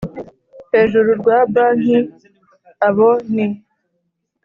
[0.71, 1.97] hejuru rwa banki
[2.87, 3.45] Abo ni